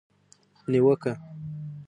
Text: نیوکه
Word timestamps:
نیوکه 0.71 1.13